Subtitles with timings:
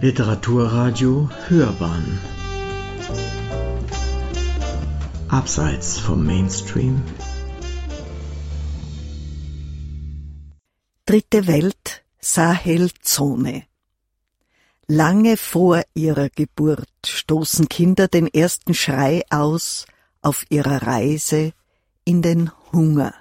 [0.00, 2.20] Literaturradio Hörbahn
[5.26, 7.02] Abseits vom Mainstream
[11.04, 13.64] Dritte Welt Sahelzone
[14.86, 19.86] Lange vor ihrer Geburt stoßen Kinder den ersten Schrei aus
[20.22, 21.52] auf ihrer Reise
[22.04, 23.14] in den Hunger.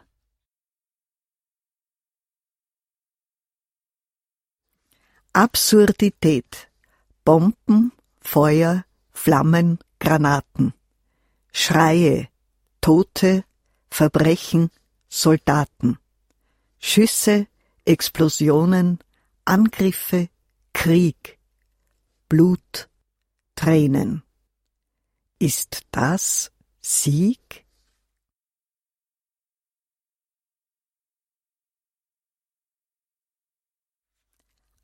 [5.33, 6.66] Absurdität.
[7.27, 7.91] Bomben,
[8.21, 10.73] Feuer, Flammen, Granaten.
[11.51, 12.29] Schreie,
[12.79, 13.43] Tote,
[13.91, 14.71] Verbrechen,
[15.09, 15.97] Soldaten.
[16.79, 17.47] Schüsse,
[17.83, 18.99] Explosionen,
[19.43, 20.29] Angriffe,
[20.71, 21.37] Krieg.
[22.29, 22.87] Blut,
[23.55, 24.23] Tränen.
[25.37, 27.65] Ist das Sieg?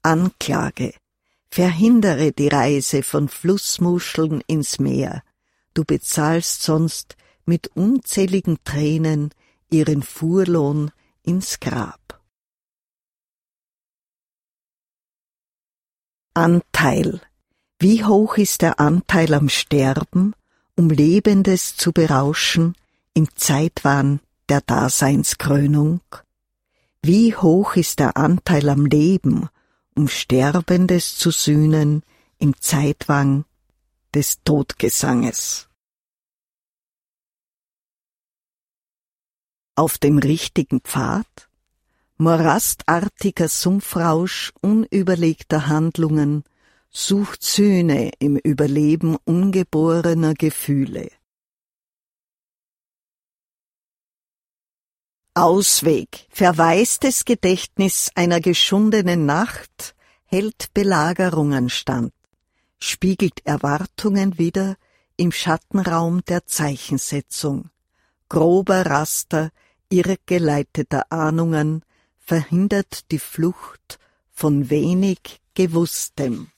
[0.02, 1.03] Anklage.
[1.56, 5.22] Verhindere die Reise von Flussmuscheln ins Meer.
[5.76, 9.30] Du bezahlst sonst mit unzähligen Tränen
[9.70, 10.90] ihren Fuhrlohn
[11.22, 12.20] ins Grab.
[16.34, 17.22] Anteil.
[17.78, 20.34] Wie hoch ist der Anteil am Sterben,
[20.76, 22.74] um Lebendes zu berauschen
[23.14, 26.02] im Zeitwahn der Daseinskrönung?
[27.04, 29.50] Wie hoch ist der Anteil am Leben,
[29.96, 32.04] um Sterbendes zu sühnen
[32.38, 33.46] im Zeitwang
[34.14, 35.68] des Todgesanges.
[39.76, 41.50] Auf dem richtigen Pfad?
[42.18, 46.44] Morastartiger Sumpfrausch unüberlegter Handlungen
[46.92, 51.10] sucht Sühne im Überleben ungeborener Gefühle.
[55.36, 56.28] Ausweg.
[56.30, 59.96] Verwaistes Gedächtnis einer geschundenen Nacht
[60.26, 62.14] hält Belagerungen stand,
[62.80, 64.78] spiegelt Erwartungen wider
[65.18, 67.72] im Schattenraum der Zeichensetzung.
[68.30, 69.50] Grober Raster
[69.90, 71.84] irrgeleiteter Ahnungen
[72.20, 74.00] verhindert die Flucht
[74.32, 76.52] von wenig Gewusstem.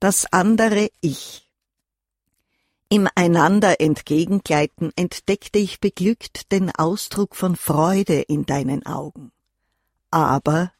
[0.00, 1.45] Das andere Ich
[2.88, 9.32] im einander entgegengleiten entdeckte ich beglückt den Ausdruck von Freude in deinen Augen.
[10.10, 10.72] Aber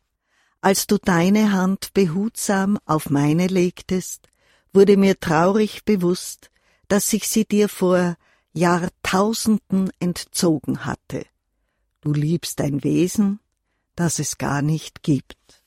[0.60, 4.28] als du deine Hand behutsam auf meine legtest,
[4.72, 6.50] wurde mir traurig bewusst,
[6.88, 8.16] dass ich sie dir vor
[8.52, 11.26] Jahrtausenden entzogen hatte.
[12.00, 13.40] Du liebst ein Wesen,
[13.96, 15.62] das es gar nicht gibt.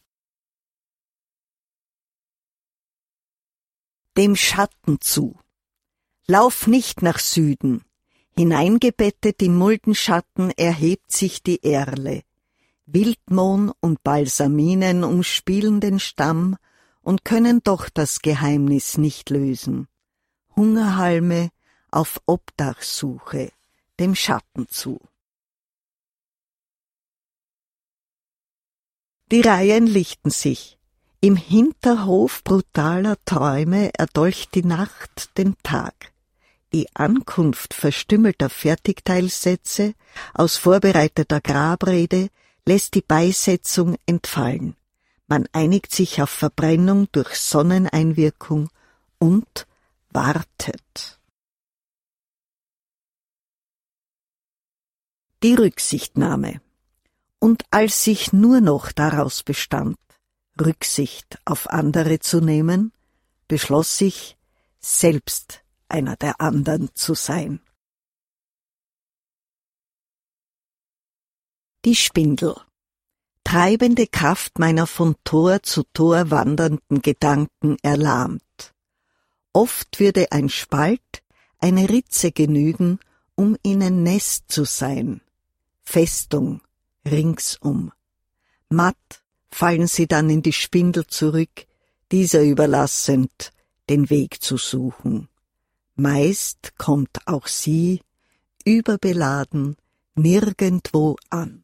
[4.15, 5.37] Dem Schatten zu.
[6.29, 7.81] Lauf nicht nach Süden.
[8.37, 12.21] Hineingebettet im Muldenschatten erhebt sich die Erle.
[12.85, 16.55] Wildmohn und Balsaminen umspielen den Stamm
[17.01, 19.87] und können doch das Geheimnis nicht lösen.
[20.55, 21.49] Hungerhalme
[21.89, 23.51] auf Obdachsuche,
[23.99, 25.01] dem Schatten zu.
[29.31, 30.77] Die Reihen lichten sich.
[31.21, 36.13] Im Hinterhof brutaler Träume erdolcht die Nacht den Tag.
[36.71, 39.95] Die Ankunft verstümmelter Fertigteilsätze
[40.35, 42.29] aus vorbereiteter Grabrede
[42.65, 44.75] lässt die Beisetzung entfallen.
[45.27, 48.69] Man einigt sich auf Verbrennung durch Sonneneinwirkung
[49.17, 49.67] und
[50.11, 51.19] wartet.
[55.41, 56.61] Die Rücksichtnahme.
[57.39, 59.97] Und als sich nur noch daraus bestand,
[60.59, 62.91] Rücksicht auf andere zu nehmen,
[63.47, 64.37] beschloss ich,
[64.81, 67.61] selbst einer der anderen zu sein.
[71.85, 72.55] Die Spindel.
[73.43, 78.73] Treibende Kraft meiner von Tor zu Tor wandernden Gedanken erlahmt.
[79.53, 81.23] Oft würde ein Spalt,
[81.57, 82.99] eine Ritze genügen,
[83.35, 85.21] um ihnen Nest zu sein.
[85.81, 86.61] Festung
[87.05, 87.91] ringsum.
[88.69, 91.65] Matt fallen sie dann in die Spindel zurück,
[92.11, 93.51] dieser überlassend,
[93.89, 95.27] den Weg zu suchen.
[95.99, 98.01] Meist kommt auch sie,
[98.65, 99.75] überbeladen,
[100.15, 101.63] nirgendwo an.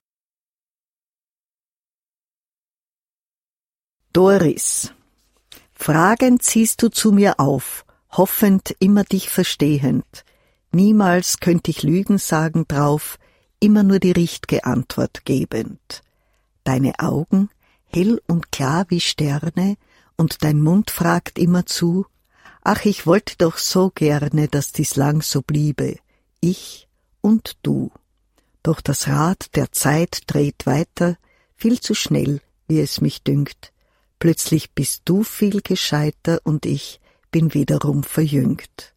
[4.11, 4.93] Doris.
[5.73, 10.23] Fragend ziehst du zu mir auf, hoffend immer dich verstehend.
[10.71, 13.17] Niemals könnt ich Lügen sagen drauf,
[13.59, 16.03] immer nur die richt'ge Antwort gebend.
[16.63, 17.49] Deine Augen,
[17.85, 19.75] hell und klar wie Sterne,
[20.17, 22.05] und dein Mund fragt immer zu,
[22.67, 25.97] Ach, ich wollte doch so gerne, dass dies lang so bliebe,
[26.41, 26.87] ich
[27.21, 27.91] und du.
[28.63, 31.15] Doch das Rad der Zeit dreht weiter,
[31.55, 33.71] viel zu schnell wie es mich dünkt.
[34.17, 38.95] Plötzlich bist du viel gescheiter und ich bin wiederum verjüngt.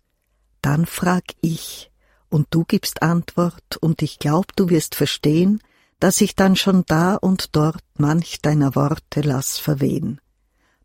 [0.62, 1.90] Dann frag ich,
[2.30, 5.60] und du gibst Antwort, und ich glaub, du wirst verstehen,
[6.00, 10.22] dass ich dann schon da und dort manch deiner Worte lass verwehen.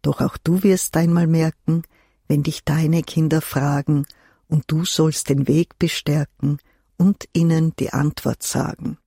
[0.01, 1.83] Doch auch du wirst einmal merken,
[2.33, 4.07] wenn dich deine Kinder fragen,
[4.47, 6.57] und du sollst den Weg bestärken
[6.97, 8.97] und ihnen die Antwort sagen.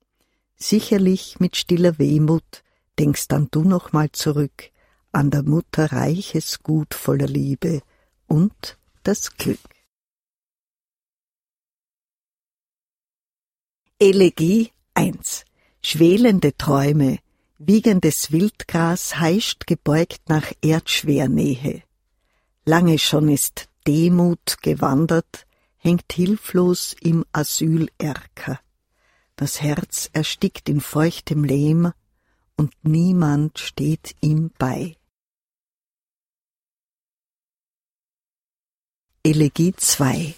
[0.55, 2.63] Sicherlich mit stiller Wehmut
[3.01, 4.71] denkst dann du noch mal zurück
[5.11, 7.83] an der Mutter reiches Gut voller Liebe
[8.29, 9.59] und das Glück.
[13.99, 15.45] Elegie 1
[15.83, 17.19] Schwelende Träume,
[17.59, 21.86] wiegendes Wildgras heischt gebeugt nach Erdschwernähe.
[22.69, 25.47] Lange schon ist Demut gewandert,
[25.77, 28.59] hängt hilflos im Asylerker.
[29.37, 31.93] Das Herz erstickt in feuchtem Lehm,
[32.57, 34.97] und niemand steht ihm bei.
[39.23, 40.35] Elegie 2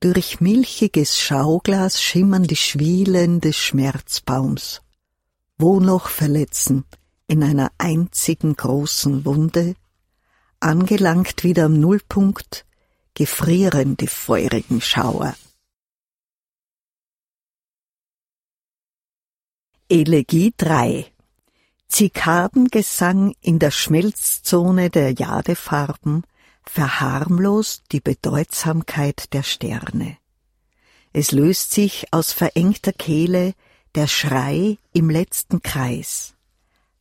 [0.00, 4.80] Durch milchiges Schauglas schimmern die Schwielen des Schmerzbaums.
[5.58, 6.86] Wo noch verletzen,
[7.26, 9.74] in einer einzigen großen Wunde,
[10.66, 12.66] angelangt wieder am Nullpunkt,
[13.14, 15.36] gefrieren die feurigen Schauer.
[19.88, 21.06] Elegie 3
[21.86, 26.24] Zikadengesang in der Schmelzzone der Jadefarben
[26.64, 30.18] verharmlost die Bedeutsamkeit der Sterne.
[31.12, 33.54] Es löst sich aus verengter Kehle
[33.94, 36.34] der Schrei im letzten Kreis.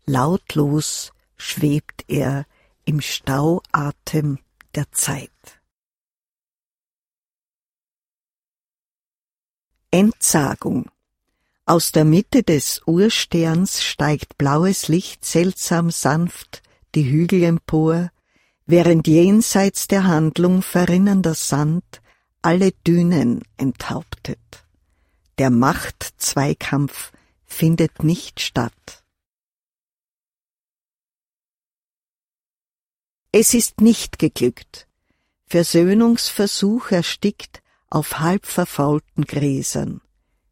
[0.05, 2.45] Lautlos schwebt er
[2.85, 4.39] im Stauatem
[4.75, 5.31] der Zeit.
[9.91, 10.89] Entsagung
[11.65, 16.61] Aus der Mitte des Ursterns steigt blaues Licht seltsam sanft
[16.93, 18.11] die Hügel empor,
[18.65, 22.01] während jenseits der Handlung verrinnender Sand
[22.41, 24.65] alle Dünen enthauptet.
[25.37, 27.11] Der Machtzweikampf
[27.45, 29.04] findet nicht statt.
[33.37, 34.87] Es ist nicht geglückt.
[35.47, 39.99] Versöhnungsversuch erstickt auf halb verfaulten Gräsern.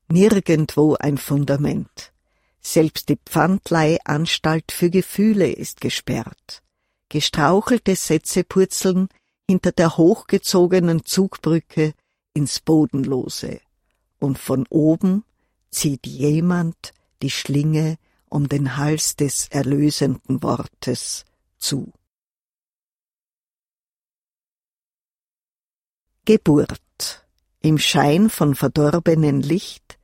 [0.09, 2.11] Nirgendwo ein Fundament.
[2.59, 6.61] Selbst die Pfandleihanstalt für Gefühle ist gesperrt.
[7.07, 9.07] Gestrauchelte Sätze purzeln
[9.49, 11.93] hinter der hochgezogenen Zugbrücke
[12.33, 13.61] ins Bodenlose.
[14.19, 15.23] Und von oben
[15.71, 16.91] zieht jemand
[17.21, 17.97] die Schlinge
[18.27, 21.23] um den Hals des erlösenden Wortes
[21.57, 21.93] zu.
[26.25, 27.25] Geburt
[27.61, 29.99] im Schein von verdorbenen Licht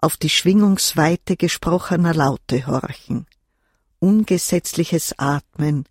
[0.00, 3.26] auf die Schwingungsweite gesprochener Laute horchen.
[3.98, 5.84] Ungesetzliches Atmen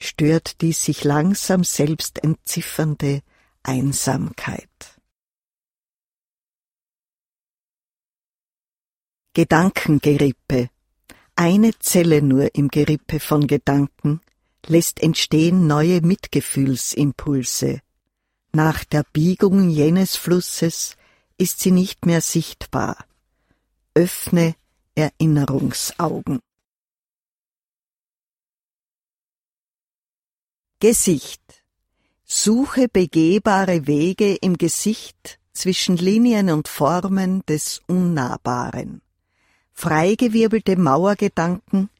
[0.00, 3.22] stört die sich langsam selbst entziffernde
[3.62, 4.98] Einsamkeit.
[9.34, 10.70] Gedankengerippe.
[11.36, 14.20] Eine Zelle nur im Gerippe von Gedanken
[14.66, 17.82] lässt entstehen neue Mitgefühlsimpulse,
[18.58, 20.96] nach der Biegung jenes Flusses
[21.36, 22.96] ist sie nicht mehr sichtbar.
[23.94, 24.56] Öffne
[24.96, 26.40] Erinnerungsaugen.
[30.80, 31.62] Gesicht.
[32.24, 39.02] Suche begehbare Wege im Gesicht zwischen Linien und Formen des Unnahbaren.
[39.72, 41.90] Freigewirbelte Mauergedanken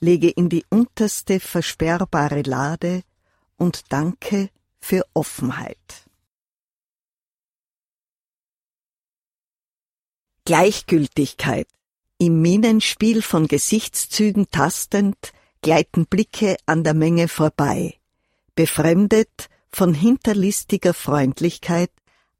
[0.00, 3.02] lege in die unterste versperrbare Lade
[3.56, 4.50] und danke
[4.80, 6.07] für Offenheit.
[10.48, 11.68] Gleichgültigkeit.
[12.16, 17.98] Im Minenspiel von Gesichtszügen tastend gleiten Blicke an der Menge vorbei.
[18.54, 21.90] Befremdet von hinterlistiger Freundlichkeit,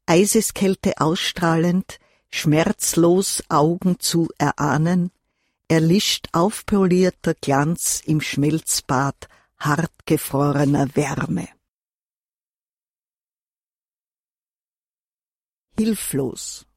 [0.07, 1.99] Eiseskälte ausstrahlend,
[2.31, 5.11] schmerzlos Augen zu erahnen,
[5.67, 9.27] erlischt aufpolierter Glanz im Schmelzbad
[9.59, 11.47] hartgefrorener Wärme.
[15.77, 16.68] hilflos.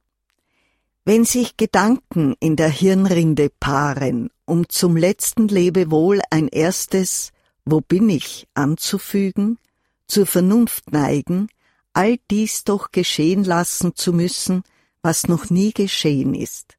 [1.05, 7.33] Wenn sich Gedanken in der Hirnrinde paaren, um zum letzten Lebewohl ein erstes
[7.65, 9.59] Wo bin ich anzufügen,
[10.07, 11.49] zur Vernunft neigen,
[11.93, 14.63] all dies doch geschehen lassen zu müssen,
[15.03, 16.77] was noch nie geschehen ist.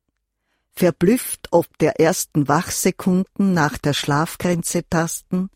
[0.71, 5.49] Verblüfft ob der ersten Wachsekunden nach der Schlafgrenze tasten,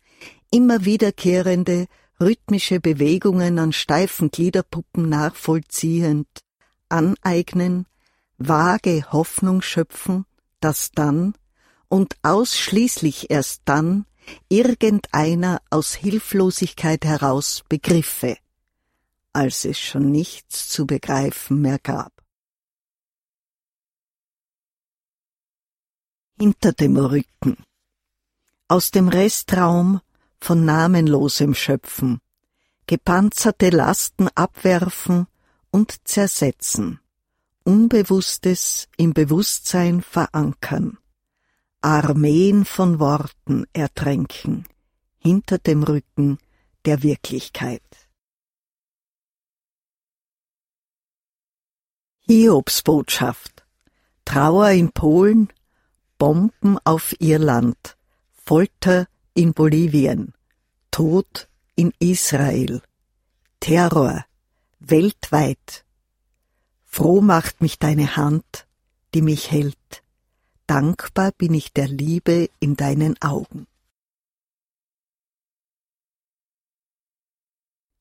[0.50, 1.86] immer wiederkehrende
[2.20, 6.28] rhythmische Bewegungen an steifen Gliederpuppen nachvollziehend,
[6.88, 7.86] aneignen,
[8.38, 10.24] vage Hoffnung schöpfen,
[10.60, 11.34] dass dann
[11.88, 14.06] und ausschließlich erst dann
[14.48, 18.36] irgendeiner aus Hilflosigkeit heraus begriffe,
[19.32, 22.12] als es schon nichts zu begreifen mehr gab.
[26.38, 27.56] Hinter dem Rücken.
[28.68, 30.00] Aus dem Restraum
[30.40, 32.20] von namenlosem Schöpfen,
[32.86, 35.26] gepanzerte Lasten abwerfen
[35.70, 37.00] und zersetzen,
[37.68, 40.96] Unbewusstes im Bewusstsein verankern,
[41.82, 44.64] Armeen von Worten ertränken,
[45.18, 46.38] hinter dem Rücken
[46.86, 47.82] der Wirklichkeit.
[52.20, 53.66] Hiobsbotschaft.
[54.24, 55.52] Trauer in Polen,
[56.16, 57.98] Bomben auf Irland,
[58.32, 60.32] Folter in Bolivien,
[60.90, 62.80] Tod in Israel,
[63.60, 64.24] Terror.
[64.80, 65.84] Weltweit.
[66.88, 68.66] Froh macht mich deine Hand,
[69.14, 70.02] die mich hält.
[70.66, 73.66] Dankbar bin ich der Liebe in deinen Augen.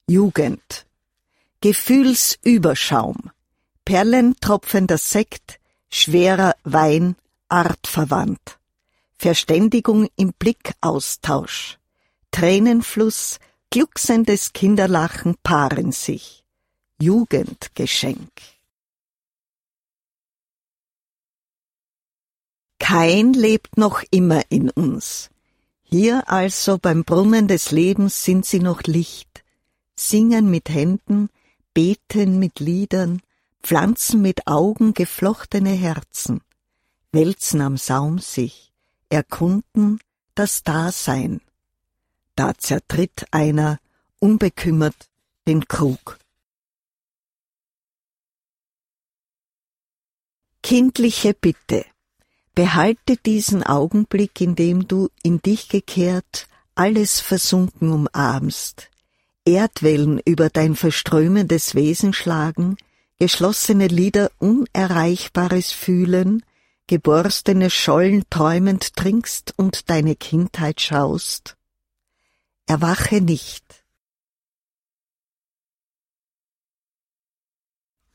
[0.09, 0.87] Jugend.
[1.61, 3.29] Gefühlsüberschaum.
[3.85, 7.15] Perlentropfender Sekt, schwerer Wein,
[7.49, 8.57] artverwandt.
[9.17, 11.77] Verständigung im Blickaustausch.
[12.31, 13.39] Tränenfluss,
[13.69, 16.43] glucksendes Kinderlachen paaren sich.
[16.99, 18.56] Jugendgeschenk.
[22.79, 25.29] Kein lebt noch immer in uns.
[25.83, 29.43] Hier also beim Brunnen des Lebens sind sie noch Licht,
[29.95, 31.29] singen mit Händen,
[31.73, 33.21] beten mit Liedern,
[33.63, 36.41] pflanzen mit Augen geflochtene Herzen,
[37.11, 38.73] wälzen am Saum sich,
[39.09, 39.99] erkunden
[40.35, 41.41] das Dasein.
[42.35, 43.79] Da zertritt einer
[44.19, 45.09] unbekümmert
[45.47, 46.19] den Krug.
[50.61, 51.85] Kindliche Bitte.
[52.57, 58.89] Behalte diesen Augenblick, in dem du in dich gekehrt alles versunken umarmst,
[59.45, 62.75] Erdwellen über dein verströmendes Wesen schlagen,
[63.19, 66.43] geschlossene Lieder Unerreichbares fühlen,
[66.87, 71.57] geborstene Schollen träumend trinkst und deine Kindheit schaust.
[72.65, 73.85] Erwache nicht.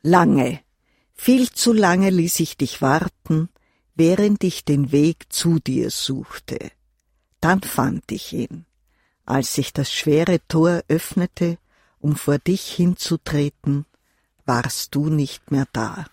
[0.03, 0.59] Lange,
[1.15, 3.49] viel zu lange ließ ich dich warten,
[3.95, 6.71] während ich den Weg zu dir suchte.
[7.41, 8.67] Dann fand ich ihn,
[9.25, 11.59] als sich das schwere Tor öffnete,
[11.99, 13.87] um vor dich hinzutreten,
[14.45, 16.07] warst du nicht mehr da.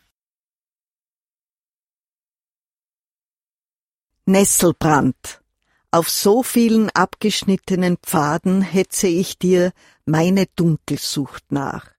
[4.25, 5.41] Nesselbrand.
[5.91, 9.71] Auf so vielen abgeschnittenen Pfaden hetze ich dir
[10.05, 11.89] meine Dunkelsucht nach.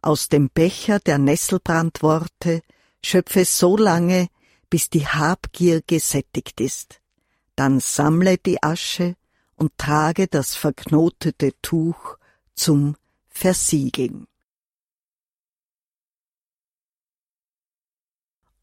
[0.00, 2.62] Aus dem Becher der Nesselbrandworte
[3.02, 4.28] schöpfe so lange,
[4.74, 7.00] bis die Habgier gesättigt ist.
[7.54, 9.14] Dann sammle die Asche
[9.54, 12.16] und trage das verknotete Tuch
[12.56, 12.96] zum
[13.28, 14.26] Versiegeln.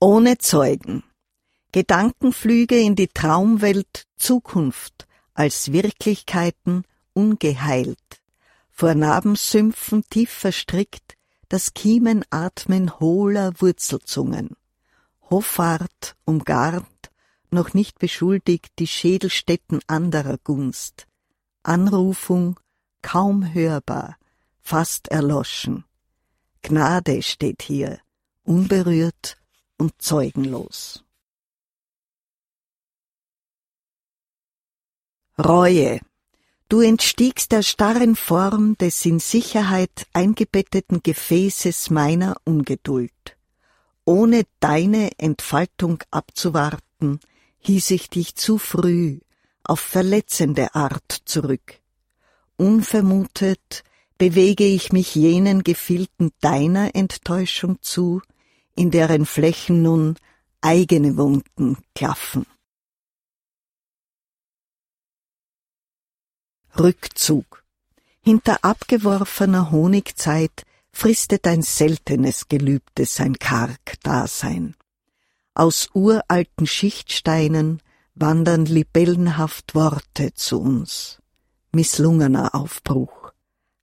[0.01, 1.05] Ohne Zeugen.
[1.71, 8.21] Gedankenflüge in die Traumwelt Zukunft als Wirklichkeiten ungeheilt,
[8.69, 11.15] vor Narbensümpfen tief verstrickt,
[11.47, 14.57] das Kiemenatmen hohler Wurzelzungen.
[15.31, 17.09] Hoffart umgarnt,
[17.51, 21.07] noch nicht beschuldigt die Schädelstätten anderer Gunst.
[21.63, 22.59] Anrufung
[23.01, 24.17] kaum hörbar,
[24.61, 25.85] fast erloschen.
[26.61, 27.99] Gnade steht hier,
[28.43, 29.37] unberührt
[29.77, 31.05] und zeugenlos.
[35.39, 36.01] Reue.
[36.67, 43.37] Du entstiegst der starren Form des in Sicherheit eingebetteten Gefäßes meiner Ungeduld.
[44.05, 47.19] Ohne deine Entfaltung abzuwarten,
[47.59, 49.19] hieß ich dich zu früh
[49.63, 51.79] auf verletzende Art zurück.
[52.57, 53.83] Unvermutet
[54.17, 58.21] bewege ich mich jenen Gefilden deiner Enttäuschung zu,
[58.75, 60.15] in deren Flächen nun
[60.61, 62.45] eigene Wunden klaffen.
[66.77, 67.63] Rückzug.
[68.21, 74.75] Hinter abgeworfener Honigzeit fristet ein seltenes Gelübde sein karg Dasein.
[75.53, 77.81] Aus uralten Schichtsteinen
[78.15, 81.21] wandern libellenhaft Worte zu uns.
[81.71, 83.31] Misslungener Aufbruch.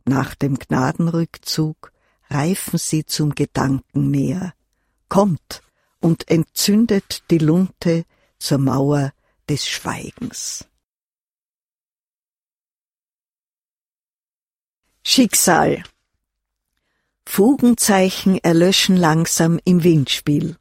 [0.05, 1.93] Nach dem Gnadenrückzug
[2.31, 4.55] reifen sie zum Gedanken näher.
[5.09, 5.63] Kommt
[6.01, 8.05] und entzündet die Lunte
[8.39, 9.13] zur Mauer
[9.49, 10.67] des Schweigens.
[15.03, 15.83] Schicksal.
[17.31, 20.57] Fugenzeichen erlöschen langsam im Windspiel.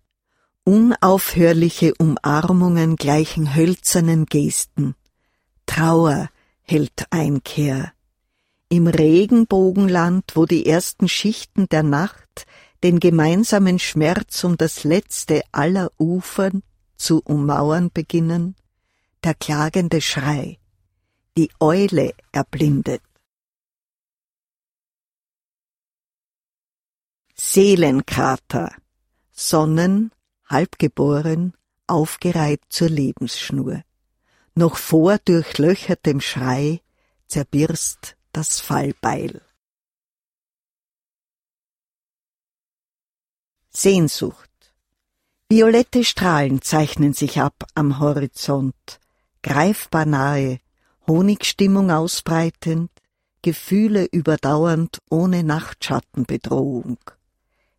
[0.63, 4.93] Unaufhörliche Umarmungen gleichen hölzernen Gesten.
[5.65, 6.29] Trauer
[6.61, 7.93] hält Einkehr.
[8.69, 12.45] Im Regenbogenland, wo die ersten Schichten der Nacht
[12.83, 16.61] den gemeinsamen Schmerz um das letzte aller Ufern
[16.95, 18.55] zu ummauern beginnen,
[19.23, 20.59] der klagende Schrei,
[21.37, 23.01] die Eule erblindet.
[27.39, 28.75] Seelenkrater,
[29.31, 30.11] Sonnen,
[30.45, 31.53] halbgeboren,
[31.85, 33.83] aufgereiht zur Lebensschnur.
[34.55, 36.81] Noch vor durchlöchertem Schrei
[37.27, 39.41] zerbirst das Fallbeil.
[43.69, 44.49] Sehnsucht.
[45.47, 48.99] Violette Strahlen zeichnen sich ab am Horizont,
[49.43, 50.59] greifbar nahe,
[51.05, 52.89] Honigstimmung ausbreitend,
[53.43, 56.97] Gefühle überdauernd ohne Nachtschattenbedrohung.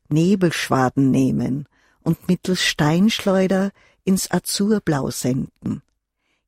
[0.09, 1.67] Nebelschwaden nehmen
[2.03, 3.73] und mittels Steinschleuder
[4.05, 5.83] ins Azurblau senden.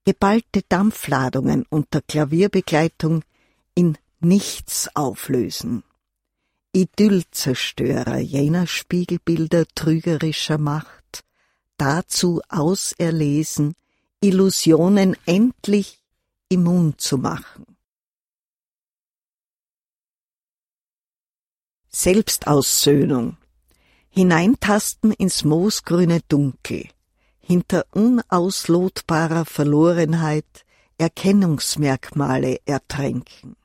[0.05, 3.23] Geballte Dampfladungen unter Klavierbegleitung
[3.75, 5.83] in Nichts auflösen.
[6.73, 11.25] Idyllzerstörer jener Spiegelbilder trügerischer Macht,
[11.79, 13.75] dazu auserlesen,
[14.21, 16.01] Illusionen endlich
[16.49, 17.65] immun zu machen.
[21.89, 23.37] Selbstaussöhnung.
[24.21, 26.91] Hineintasten ins moosgrüne Dunkel.
[27.41, 30.67] Hinter unauslotbarer Verlorenheit
[30.99, 33.57] Erkennungsmerkmale ertränken.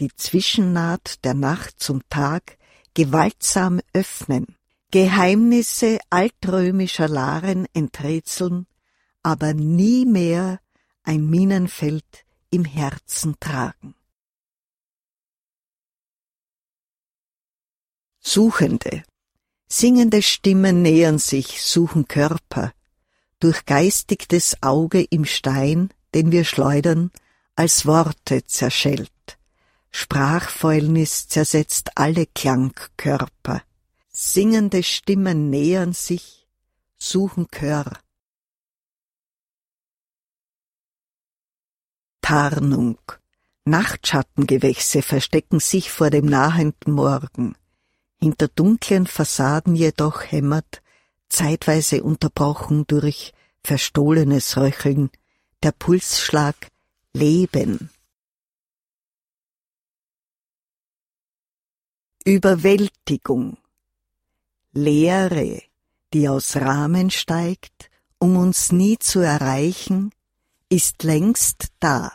[0.00, 2.56] Die Zwischennaht der Nacht zum Tag
[2.94, 4.56] gewaltsam öffnen.
[4.90, 8.66] Geheimnisse altrömischer Laren enträtseln,
[9.22, 10.60] aber nie mehr
[11.02, 13.94] ein Minenfeld im Herzen tragen.
[18.20, 19.02] Suchende.
[19.76, 22.72] Singende Stimmen nähern sich, suchen Körper.
[23.40, 27.10] Durchgeistigtes Auge im Stein, den wir schleudern,
[27.56, 29.10] als Worte zerschellt.
[29.90, 33.64] Sprachfäulnis zersetzt alle Klangkörper.
[34.10, 36.46] Singende Stimmen nähern sich,
[36.96, 37.98] suchen Chör.
[42.20, 43.00] Tarnung.
[43.64, 47.56] Nachtschattengewächse verstecken sich vor dem nahenden Morgen.
[48.20, 50.82] Hinter dunklen Fassaden jedoch hämmert,
[51.28, 55.10] zeitweise unterbrochen durch verstohlenes Röcheln,
[55.62, 56.68] der Pulsschlag
[57.12, 57.90] Leben.
[62.24, 63.58] Überwältigung.
[64.72, 65.62] Leere,
[66.12, 70.10] die aus Rahmen steigt, um uns nie zu erreichen,
[70.68, 72.12] ist längst da.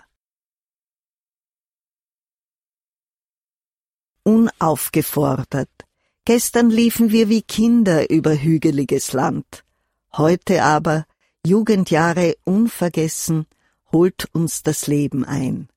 [4.23, 5.78] Unaufgefordert,
[6.29, 9.65] Gestern liefen wir wie Kinder über hügeliges Land.
[10.15, 11.07] Heute aber,
[11.43, 13.47] Jugendjahre unvergessen,
[13.91, 15.69] holt uns das Leben ein.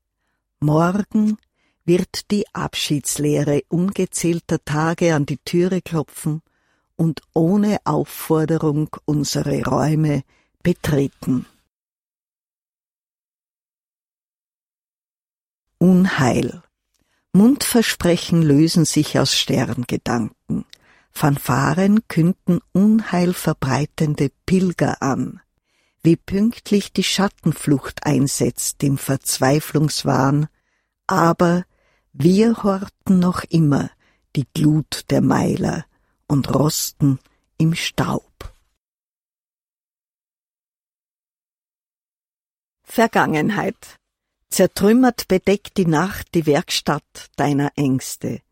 [0.60, 1.38] Morgen
[1.86, 6.42] wird die Abschiedslehre ungezählter Tage an die Türe klopfen
[6.96, 10.22] und ohne Aufforderung unsere Räume
[10.62, 11.46] betreten.
[15.78, 16.62] Unheil
[17.34, 20.66] Mundversprechen lösen sich aus Sterngedanken.
[21.10, 25.40] Fanfaren künden Unheil verbreitende Pilger an.
[26.02, 30.48] Wie pünktlich die Schattenflucht einsetzt im Verzweiflungswahn,
[31.06, 31.64] aber
[32.12, 33.90] wir horten noch immer
[34.36, 35.86] die Glut der Meiler
[36.26, 37.18] und rosten
[37.56, 38.54] im Staub.
[42.82, 43.98] Vergangenheit
[44.52, 48.42] Zertrümmert bedeckt die Nacht die Werkstatt deiner Ängste.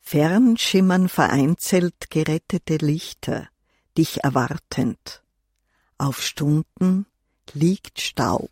[0.00, 3.50] Fern schimmern vereinzelt gerettete Lichter,
[3.98, 5.22] dich erwartend.
[5.98, 7.04] Auf Stunden
[7.52, 8.50] liegt Staub.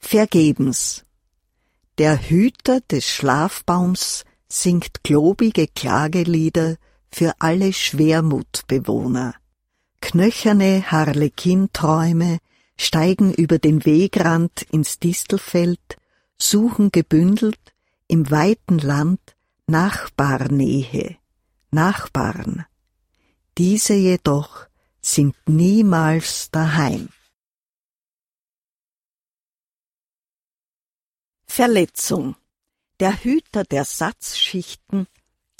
[0.00, 1.04] Vergebens.
[1.98, 6.74] Der Hüter des Schlafbaums singt globige Klagelieder
[7.08, 9.36] für alle Schwermutbewohner.
[10.00, 12.40] Knöcherne Harlekinträume
[12.76, 15.96] steigen über den Wegrand ins Distelfeld,
[16.38, 17.74] suchen gebündelt
[18.08, 21.16] im weiten Land Nachbarnähe,
[21.70, 22.66] Nachbarn.
[23.56, 24.66] Diese jedoch
[25.00, 27.08] sind niemals daheim.
[31.46, 32.36] Verletzung.
[33.00, 35.06] Der Hüter der Satzschichten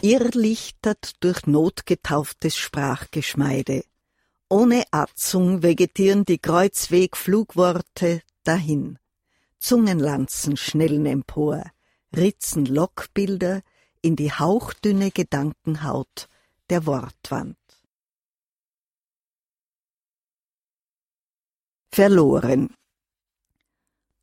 [0.03, 3.85] irrlichtert durch notgetauftes Sprachgeschmeide.
[4.49, 8.99] Ohne Atzung vegetieren die Kreuzwegflugworte dahin.
[9.59, 11.65] Zungenlanzen schnellen empor,
[12.15, 13.63] ritzen Lockbilder
[14.03, 16.29] in die hauchdünne Gedankenhaut
[16.69, 17.57] der Wortwand.
[21.95, 22.75] verloren.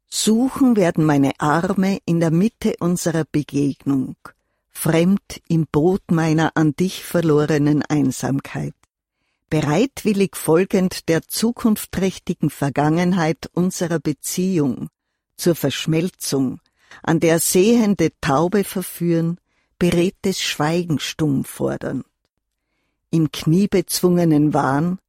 [0.10, 4.18] Suchen werden meine Arme in der Mitte unserer Begegnung,
[4.70, 8.76] fremd im Boot meiner an dich verlorenen Einsamkeit,
[9.52, 14.88] bereitwillig folgend der zukunftsträchtigen Vergangenheit unserer Beziehung,
[15.36, 16.62] zur Verschmelzung,
[17.04, 19.42] an der sehende Taube verführen,
[19.78, 22.06] beredtes Schweigen stumm fordern.
[23.10, 25.00] Im kniebezwungenen Wahn,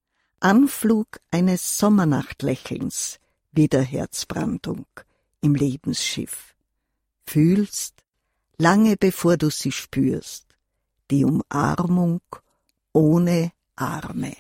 [0.41, 3.21] Anflug eines Sommernachtlächelns,
[3.53, 4.87] wieder Herzbrandung
[5.41, 6.57] im Lebensschiff.
[7.27, 7.95] Fühlst,
[8.59, 10.47] lange bevor du sie spürst,
[11.13, 12.23] die Umarmung
[12.93, 14.37] ohne Arme.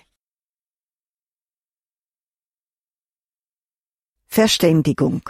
[4.26, 5.22] Verständigung.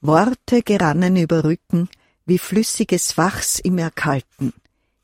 [0.00, 1.88] Worte gerannen über Rücken
[2.26, 4.52] wie flüssiges Wachs im Erkalten,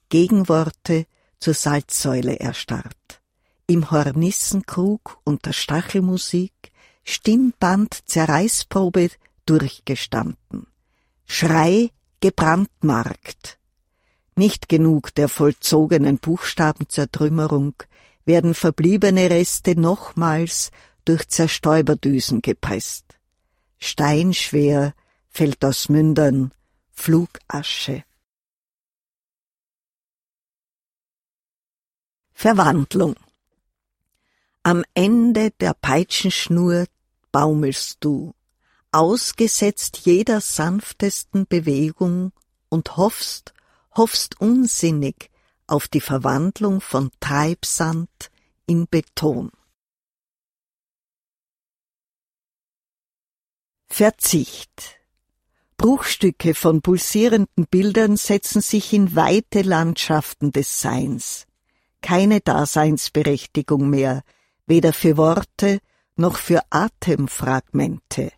[0.09, 1.07] Gegenworte
[1.39, 3.21] zur Salzsäule erstarrt.
[3.67, 6.73] Im Hornissenkrug unter Stachelmusik
[7.05, 9.11] Stimmband Zerreißprobe
[9.45, 10.67] durchgestanden.
[11.27, 13.59] Schrei gebrandmarkt.
[14.35, 17.75] Nicht genug der vollzogenen Buchstabenzertrümmerung
[18.27, 20.71] werden verbliebene Reste nochmals
[21.05, 23.19] durch Zerstäuberdüsen gepresst.
[23.79, 24.95] Steinschwer
[25.31, 26.53] fällt aus Mündern
[26.93, 28.05] Flugasche.
[32.33, 33.15] Verwandlung
[34.63, 36.87] Am Ende der Peitschenschnur
[37.33, 38.35] baumelst du,
[38.93, 42.33] ausgesetzt jeder sanftesten Bewegung
[42.69, 43.55] und hoffst,
[43.95, 45.31] hoffst unsinnig
[45.67, 48.31] auf die Verwandlung von Treibsand
[48.67, 49.51] in Beton.
[53.89, 54.97] Verzicht
[55.77, 61.47] Bruchstücke von pulsierenden Bildern setzen sich in weite Landschaften des Seins.
[62.01, 64.23] Keine Daseinsberechtigung mehr,
[64.67, 65.81] weder für Worte
[66.17, 68.33] noch für Atemfragmente.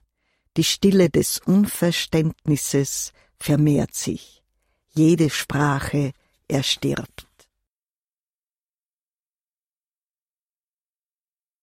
[0.57, 4.43] Die Stille des Unverständnisses vermehrt sich.
[4.91, 6.13] Jede Sprache
[6.49, 7.27] erstirbt.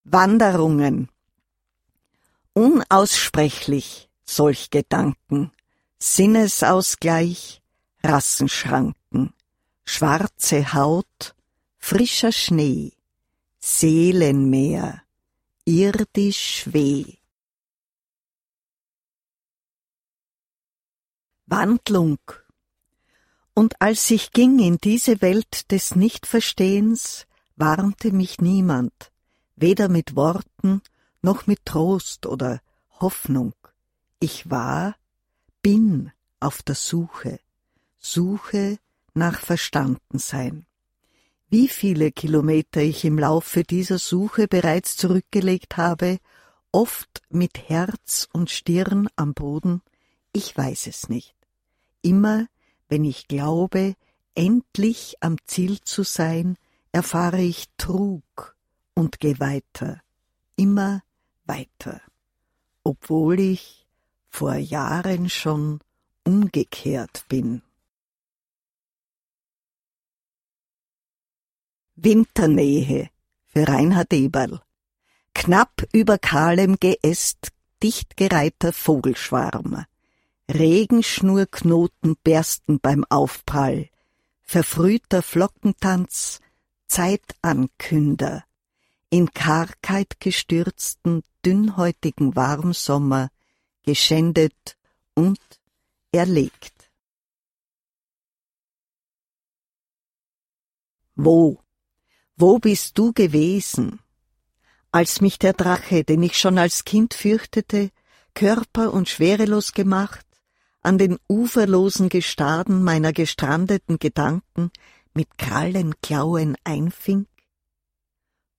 [0.03, 1.09] Wanderungen.
[2.53, 5.51] Unaussprechlich solch Gedanken,
[5.99, 7.61] Sinnesausgleich,
[8.03, 9.33] Rassenschranken,
[9.83, 11.35] schwarze Haut,
[11.79, 12.93] frischer Schnee,
[13.59, 15.01] Seelenmeer,
[15.65, 17.17] irdisch weh.
[21.47, 22.19] Wandlung.
[23.55, 28.93] Und als ich ging in diese Welt des Nichtverstehens, warnte mich niemand,
[29.55, 30.81] weder mit Worten
[31.23, 32.61] noch mit Trost oder
[32.99, 33.53] Hoffnung.
[34.19, 34.95] Ich war,
[35.63, 37.39] bin auf der Suche,
[37.97, 38.77] Suche
[39.15, 40.67] nach Verstandensein
[41.49, 46.17] wie viele Kilometer ich im Laufe dieser Suche bereits zurückgelegt habe,
[46.71, 49.81] oft mit Herz und Stirn am Boden,
[50.33, 51.33] ich weiß es nicht.
[52.01, 52.47] Immer,
[52.87, 53.95] wenn ich glaube,
[54.35, 56.57] endlich am Ziel zu sein,
[56.91, 58.55] erfahre ich Trug
[58.93, 60.01] und geh weiter,
[60.55, 61.01] immer
[61.45, 62.01] weiter,
[62.83, 63.85] obwohl ich
[64.29, 65.79] vor Jahren schon
[66.23, 67.61] umgekehrt bin.
[71.95, 73.09] Winternähe
[73.45, 74.61] für Reinhard Eberl.
[75.33, 79.85] Knapp über kahlem Geäst dichtgereihter Vogelschwarm.
[80.51, 83.89] Regenschnurknoten bersten beim Aufprall.
[84.41, 86.39] Verfrühter Flockentanz,
[86.87, 88.45] Zeitankünder.
[89.09, 93.29] In Kargheit gestürzten, dünnhäutigen Warmsommer,
[93.83, 94.77] geschändet
[95.13, 95.39] und
[96.11, 96.91] erlegt.
[101.15, 101.59] Wo
[102.37, 104.01] wo bist du gewesen?
[104.91, 107.91] Als mich der Drache, den ich schon als Kind fürchtete,
[108.33, 110.25] körper- und schwerelos gemacht,
[110.85, 114.69] an den uferlosen Gestaden meiner gestrandeten Gedanken
[115.15, 117.25] mit Krallenklauen einfing?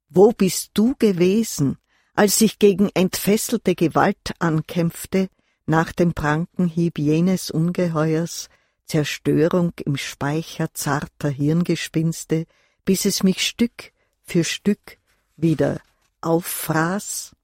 [0.09, 1.79] Wo bist du gewesen,
[2.15, 5.29] als ich gegen entfesselte Gewalt ankämpfte,
[5.67, 8.49] nach dem Prankenhieb jenes Ungeheuers,
[8.87, 12.47] Zerstörung im Speicher zarter Hirngespinste,
[12.85, 14.99] bis es mich Stück für Stück
[15.37, 15.81] wieder
[16.23, 17.37] auffraß?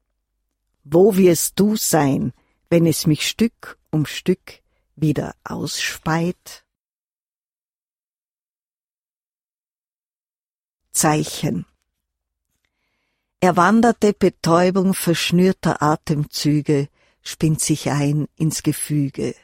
[0.83, 2.33] Wo wirst du sein,
[2.69, 4.62] wenn es mich Stück um Stück
[4.95, 6.65] wieder ausspeit?
[10.91, 11.65] Zeichen
[13.39, 16.87] Erwanderte Betäubung verschnürter Atemzüge
[17.21, 19.35] spinnt sich ein ins Gefüge.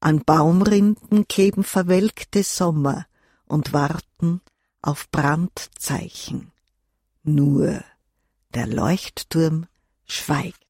[0.00, 3.06] An Baumrinden kleben verwelkte Sommer
[3.46, 4.40] und warten
[4.82, 6.50] auf Brandzeichen.
[7.22, 7.84] Nur
[8.54, 9.66] der Leuchtturm
[10.06, 10.69] schweigt.